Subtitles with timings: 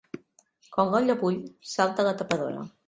[0.77, 1.39] Quan l'olla bull,
[1.77, 2.71] salta la tapadora.